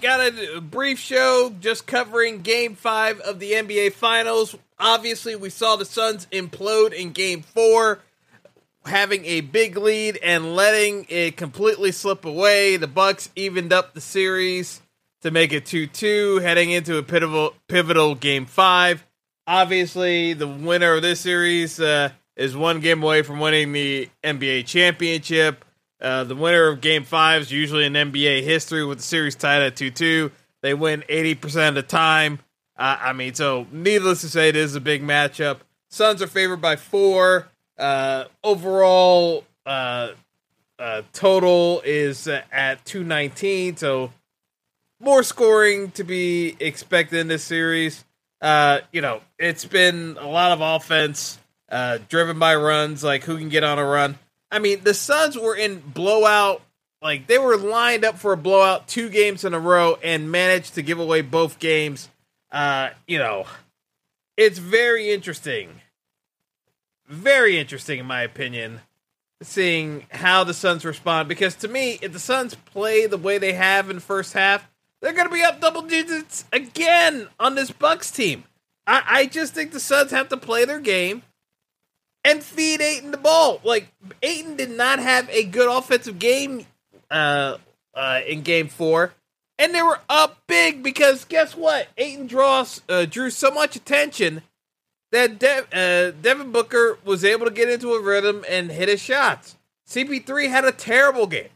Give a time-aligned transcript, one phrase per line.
[0.00, 4.56] got a brief show just covering game five of the NBA Finals.
[4.78, 8.00] Obviously, we saw the Suns implode in game four,
[8.84, 12.76] having a big lead and letting it completely slip away.
[12.76, 14.80] The Bucks evened up the series
[15.22, 19.04] to make it 2-2, heading into a pivotal pivotal game five.
[19.46, 24.66] Obviously, the winner of this series uh, is one game away from winning the NBA
[24.66, 25.64] championship.
[26.00, 29.62] Uh, the winner of Game Five is usually in NBA history with the series tied
[29.62, 30.30] at two two.
[30.62, 32.38] They win eighty percent of the time.
[32.76, 35.58] Uh, I mean, so needless to say, it is a big matchup.
[35.88, 37.48] Suns are favored by four.
[37.78, 40.10] Uh, overall, uh,
[40.78, 43.76] uh, total is at two nineteen.
[43.78, 44.12] So
[45.00, 48.04] more scoring to be expected in this series.
[48.42, 51.38] You know, it's been a lot of offense
[52.10, 54.18] driven by runs, like who can get on a run.
[54.50, 56.62] I mean, the Suns were in blowout,
[57.02, 60.74] like they were lined up for a blowout two games in a row and managed
[60.74, 62.08] to give away both games.
[62.50, 63.46] Uh, you know,
[64.36, 65.80] it's very interesting.
[67.08, 68.80] Very interesting, in my opinion,
[69.42, 71.28] seeing how the Suns respond.
[71.28, 74.68] Because to me, if the Suns play the way they have in first half,
[75.00, 78.44] they're going to be up double digits again on this Bucks team.
[78.86, 81.22] I, I just think the Suns have to play their game
[82.26, 83.60] and feed Ayton the ball.
[83.62, 83.88] Like
[84.22, 86.66] Ayton did not have a good offensive game
[87.10, 87.56] uh,
[87.94, 89.14] uh, in Game Four,
[89.58, 91.88] and they were up big because guess what?
[91.96, 94.42] Ayton draws uh, drew so much attention
[95.12, 99.00] that De- uh, Devin Booker was able to get into a rhythm and hit his
[99.00, 99.56] shots.
[99.88, 101.48] CP3 had a terrible game.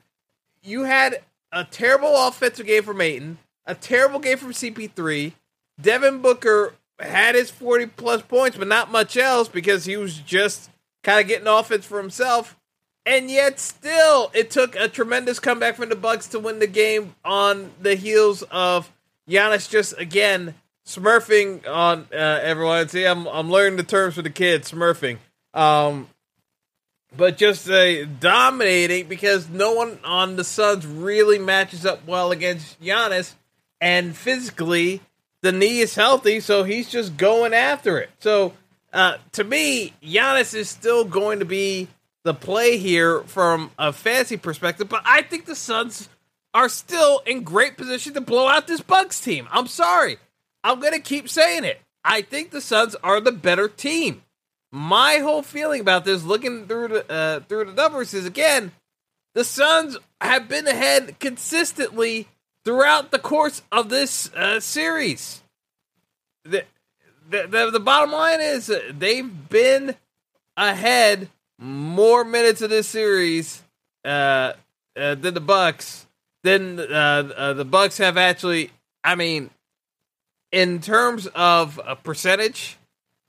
[0.63, 5.33] You had a terrible offensive game from Ayton, a terrible game from CP3.
[5.81, 10.71] Devin Booker had his 40 plus points, but not much else because he was just
[11.03, 12.57] kind of getting offense for himself.
[13.07, 17.15] And yet, still, it took a tremendous comeback from the Bucks to win the game
[17.25, 18.93] on the heels of
[19.29, 20.55] Giannis just again
[20.87, 22.89] smurfing on uh, everyone.
[22.89, 25.19] See, I'm I'm learning the terms for the kids, smurfing.
[25.55, 26.09] Um,
[27.17, 32.81] but just uh, dominating because no one on the Suns really matches up well against
[32.81, 33.35] Giannis,
[33.81, 35.01] and physically
[35.43, 38.11] the knee is healthy, so he's just going after it.
[38.19, 38.53] So
[38.93, 41.89] uh, to me, Giannis is still going to be
[42.23, 46.09] the play here from a fantasy perspective, but I think the Suns
[46.53, 49.49] are still in great position to blow out this Bucks team.
[49.51, 50.19] I'm sorry.
[50.63, 51.81] I'm going to keep saying it.
[52.05, 54.23] I think the Suns are the better team.
[54.73, 58.73] My whole feeling about this, looking through the uh, through the numbers, is again,
[59.35, 62.29] the Suns have been ahead consistently
[62.65, 65.43] throughout the course of this uh, series.
[66.45, 66.65] The,
[67.29, 69.95] the, the, the bottom line is they've been
[70.57, 71.29] ahead
[71.59, 73.63] more minutes of this series
[74.05, 74.55] uh,
[74.97, 76.07] uh, than the Bucks.
[76.43, 76.85] Than uh,
[77.37, 78.71] uh, the Bucks have actually.
[79.05, 79.51] I mean,
[80.53, 82.77] in terms of a percentage,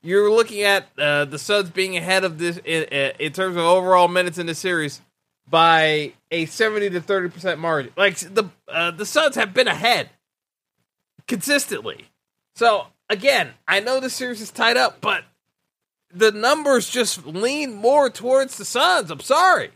[0.01, 2.83] you're looking at the Suns being ahead of this in,
[3.19, 5.01] in terms of overall minutes in the series
[5.51, 7.91] by a 70 to 30 percent margin.
[7.95, 10.09] Like the uh, the Suns have been ahead
[11.27, 12.05] consistently.
[12.55, 15.25] So again, I know the series is tied up, but
[16.11, 19.11] the numbers just lean more towards the Suns.
[19.11, 19.71] I'm sorry.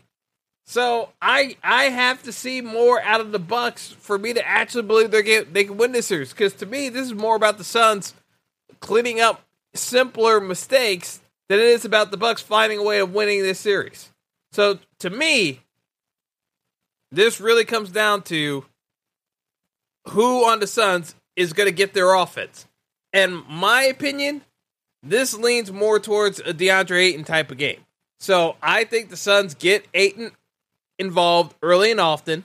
[0.64, 4.82] So I I have to see more out of the Bucks for me to actually
[4.82, 6.30] believe they get they can win this series.
[6.32, 8.14] Because to me, this is more about the Suns
[8.80, 9.42] cleaning up
[9.74, 14.10] simpler mistakes than it is about the Bucks finding a way of winning this series.
[14.52, 15.60] So to me,
[17.10, 18.64] this really comes down to
[20.08, 22.66] who on the Suns is going to get their offense.
[23.12, 24.42] and my opinion,
[25.02, 27.80] this leans more towards a DeAndre Ayton type of game.
[28.18, 30.32] So I think the Suns get Ayton
[30.98, 32.44] involved early and often.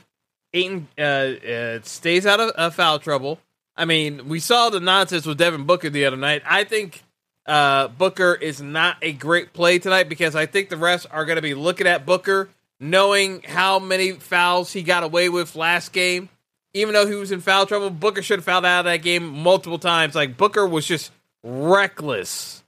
[0.53, 3.39] Ayton uh, uh, stays out of uh, foul trouble.
[3.75, 6.43] I mean, we saw the nonsense with Devin Booker the other night.
[6.45, 7.03] I think
[7.45, 11.37] uh, Booker is not a great play tonight because I think the refs are going
[11.37, 12.49] to be looking at Booker,
[12.81, 16.27] knowing how many fouls he got away with last game.
[16.73, 19.27] Even though he was in foul trouble, Booker should have fouled out of that game
[19.27, 20.15] multiple times.
[20.15, 21.11] Like Booker was just
[21.43, 22.63] reckless,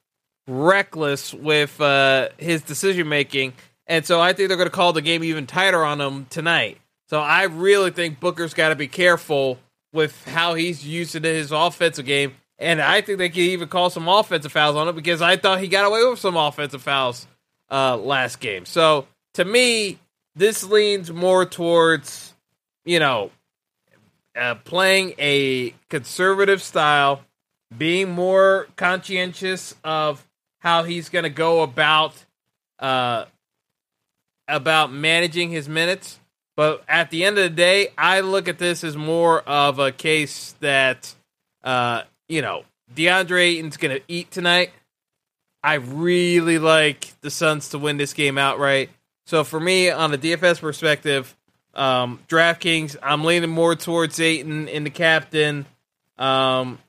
[0.47, 3.53] reckless with uh, his decision making,
[3.87, 6.77] and so I think they're going to call the game even tighter on him tonight.
[7.09, 9.59] So I really think Booker's got to be careful
[9.93, 12.33] with how he's using his offensive game.
[12.59, 15.59] And I think they could even call some offensive fouls on it because I thought
[15.59, 17.27] he got away with some offensive fouls
[17.71, 18.65] uh, last game.
[18.65, 19.99] So to me,
[20.35, 22.33] this leans more towards,
[22.85, 23.31] you know,
[24.35, 27.21] uh, playing a conservative style,
[27.75, 30.27] being more conscientious of
[30.59, 32.25] how he's going to go about
[32.79, 33.25] uh,
[34.47, 36.19] about managing his minutes.
[36.55, 39.91] But at the end of the day, I look at this as more of a
[39.91, 41.15] case that,
[41.63, 42.63] uh, you know,
[42.93, 44.71] DeAndre Ayton's going to eat tonight.
[45.63, 48.89] I really like the Suns to win this game outright.
[49.25, 51.35] So for me, on a DFS perspective,
[51.73, 55.65] um, DraftKings, I'm leaning more towards Ayton in the captain.
[56.17, 56.79] Um,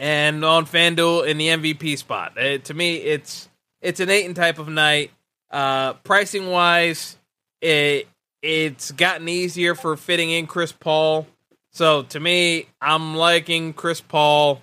[0.00, 2.32] and on FanDuel in the MVP spot.
[2.38, 3.48] Uh, to me, it's
[3.80, 5.10] it's an Ayton type of night.
[5.50, 7.16] Uh, pricing wise,
[7.60, 8.08] it
[8.42, 11.26] it's gotten easier for fitting in Chris Paul.
[11.72, 14.62] So to me, I'm liking Chris Paul.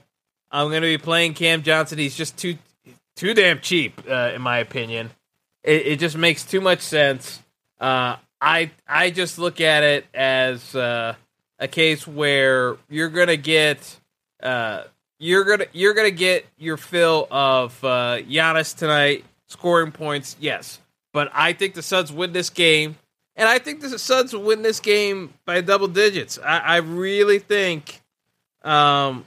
[0.49, 1.99] I'm going to be playing Cam Johnson.
[1.99, 2.57] He's just too
[3.15, 5.11] too damn cheap, uh, in my opinion.
[5.67, 7.43] It, it, just makes too much sense.
[7.77, 11.15] Uh, I I just look at it as uh,
[11.59, 13.99] a case where you're to get
[14.41, 14.83] uh,
[15.19, 20.37] you're gonna you're gonna get your fill of uh, Giannis tonight scoring points.
[20.39, 20.79] Yes,
[21.11, 22.95] but I think the Suns win this game,
[23.35, 26.39] and I think the Suns win this game by double digits.
[26.39, 28.01] I, I really think
[28.63, 29.25] um,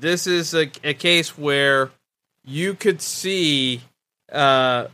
[0.00, 1.90] this is a, a, case where
[2.44, 3.82] you could see
[4.30, 4.86] uh,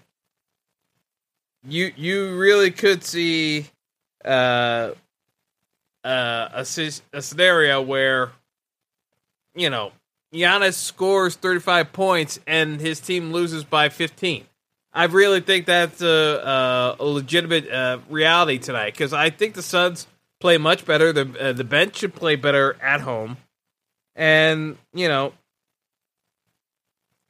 [1.68, 3.66] you you really could see
[4.24, 4.92] uh,
[6.04, 6.66] uh, a,
[7.12, 8.32] a scenario where
[9.54, 9.92] you know
[10.32, 14.44] Giannis scores 35 points and his team loses by 15.
[14.92, 20.06] I really think that's a, a legitimate uh, reality tonight because I think the Suns
[20.40, 21.12] play much better.
[21.12, 23.36] The uh, the bench should play better at home,
[24.16, 25.34] and you know,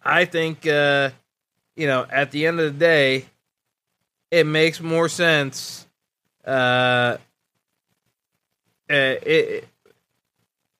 [0.02, 1.10] I think uh,
[1.76, 3.26] you know at the end of the day,
[4.30, 5.86] it makes more sense.
[6.44, 7.18] Uh,
[8.90, 9.68] uh it,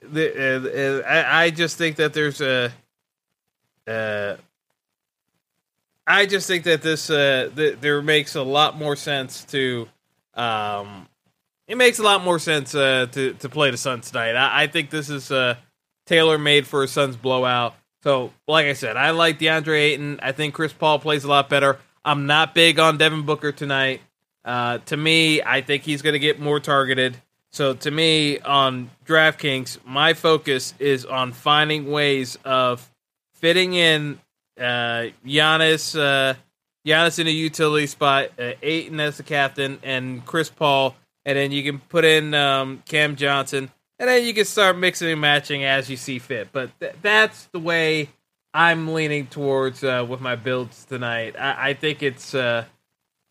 [0.03, 2.73] the, uh, I, I just think that there's a.
[3.87, 4.37] Uh,
[6.07, 9.89] I just think that this uh, th- there makes a lot more sense to.
[10.35, 11.09] Um,
[11.67, 14.35] it makes a lot more sense uh, to to play the Suns tonight.
[14.35, 15.57] I, I think this is uh,
[16.07, 17.75] tailor made for a Suns blowout.
[18.03, 20.21] So, like I said, I like DeAndre Ayton.
[20.23, 21.79] I think Chris Paul plays a lot better.
[22.09, 24.01] I'm not big on Devin Booker tonight.
[24.43, 27.19] Uh, to me, I think he's going to get more targeted.
[27.53, 32.91] So to me, on DraftKings, my focus is on finding ways of
[33.35, 34.19] fitting in
[34.59, 36.33] uh, Giannis, uh,
[36.87, 40.97] Giannis in a utility spot, uh, Ayton as the captain, and Chris Paul,
[41.27, 45.11] and then you can put in um, Cam Johnson, and then you can start mixing
[45.11, 46.49] and matching as you see fit.
[46.53, 48.09] But th- that's the way
[48.55, 51.37] I'm leaning towards uh, with my builds tonight.
[51.39, 52.65] I, I think it's uh,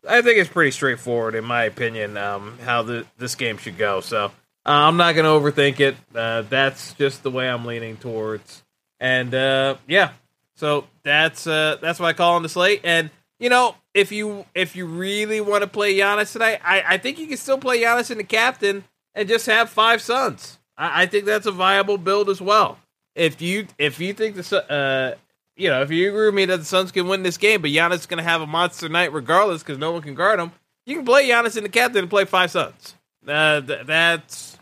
[0.08, 4.00] I think it's pretty straightforward, in my opinion, um, how the, this game should go.
[4.00, 4.30] So uh,
[4.64, 5.96] I'm not going to overthink it.
[6.14, 8.62] Uh, that's just the way I'm leaning towards.
[9.00, 10.12] And uh, yeah,
[10.56, 12.80] so that's uh, that's what I call on the slate.
[12.84, 16.98] And you know, if you if you really want to play Giannis tonight, I, I
[16.98, 18.84] think you can still play Giannis in the captain
[19.14, 20.58] and just have five Suns.
[20.76, 22.78] I, I think that's a viable build as well.
[23.14, 25.18] If you if you think the uh,
[25.58, 27.70] you know, if you agree with me that the Suns can win this game, but
[27.70, 30.52] Giannis is going to have a monster night regardless because no one can guard him,
[30.86, 32.94] you can play Giannis in the captain and play five Suns.
[33.26, 34.56] Uh, th- that's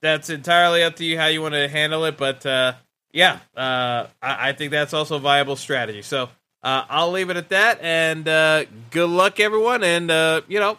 [0.00, 2.74] that's entirely up to you how you want to handle it, but uh,
[3.12, 6.02] yeah, uh, I-, I, think that's also a viable strategy.
[6.02, 6.28] So
[6.62, 10.78] uh, I'll leave it at that, and uh, good luck, everyone, and uh, you know,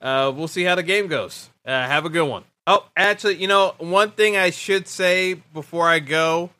[0.00, 1.50] we'll see how the game goes.
[1.64, 2.44] have a good one.
[2.66, 6.50] Oh, actually, you know, one thing I should say before I go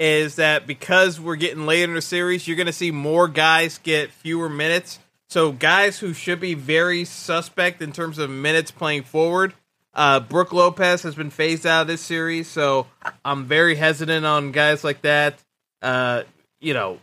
[0.00, 3.78] is that because we're getting later in the series, you're going to see more guys
[3.78, 4.98] get fewer minutes.
[5.28, 9.54] So guys who should be very suspect in terms of minutes playing forward
[9.94, 12.86] Uh, Brook Lopez has been phased out of this series, so
[13.24, 15.38] I'm very hesitant on guys like that.
[15.82, 16.22] Uh,
[16.60, 16.98] you know,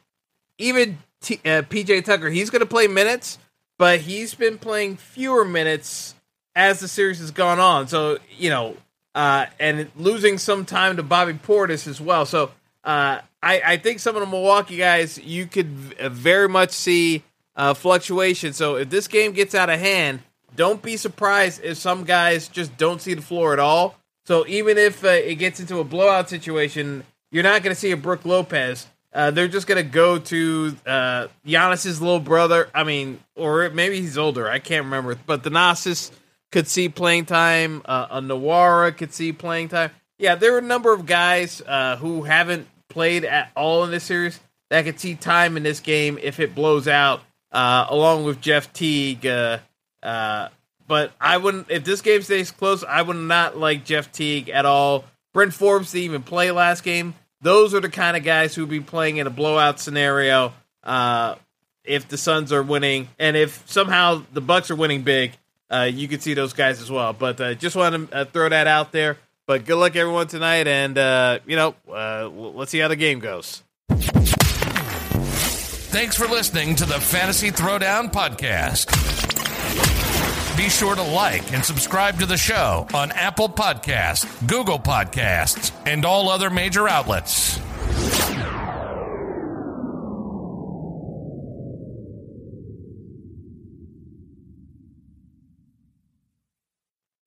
[0.57, 3.37] even T- uh, PJ Tucker, he's going to play minutes,
[3.77, 6.15] but he's been playing fewer minutes
[6.59, 7.87] as the series has gone on.
[7.87, 8.75] So, you know,
[9.15, 12.25] uh, and losing some time to Bobby Portis as well.
[12.25, 12.51] So,
[12.83, 17.23] uh, I, I think some of the Milwaukee guys, you could very much see
[17.55, 18.51] uh, fluctuation.
[18.51, 20.19] So, if this game gets out of hand,
[20.53, 23.95] don't be surprised if some guys just don't see the floor at all.
[24.25, 27.91] So, even if uh, it gets into a blowout situation, you're not going to see
[27.91, 28.85] a Brook Lopez.
[29.13, 32.69] Uh, they're just gonna go to uh, Giannis's little brother.
[32.75, 34.47] I mean, or maybe he's older.
[34.47, 35.17] I can't remember.
[35.25, 36.11] But Thanasis
[36.51, 37.81] could see playing time.
[37.85, 39.91] Uh, a Nwora could see playing time.
[40.17, 44.03] Yeah, there are a number of guys uh, who haven't played at all in this
[44.03, 44.39] series
[44.69, 47.21] that could see time in this game if it blows out.
[47.51, 49.25] Uh, along with Jeff Teague.
[49.25, 49.57] Uh,
[50.03, 50.49] uh,
[50.87, 51.71] but I wouldn't.
[51.71, 55.05] If this game stays close, I would not like Jeff Teague at all.
[55.33, 58.69] Bryn Forbes didn't even play last game those are the kind of guys who would
[58.69, 60.53] be playing in a blowout scenario
[60.83, 61.35] uh,
[61.83, 65.31] if the Suns are winning, and if somehow the Bucks are winning big,
[65.71, 67.13] uh, you could see those guys as well.
[67.13, 69.17] But uh, just want to uh, throw that out there.
[69.45, 73.19] But good luck everyone tonight, and uh, you know, uh, let's see how the game
[73.19, 73.63] goes.
[75.91, 78.95] Thanks for listening to the Fantasy Throwdown podcast.
[80.55, 86.05] Be sure to like and subscribe to the show on Apple Podcasts, Google Podcasts, and
[86.05, 87.58] all other major outlets.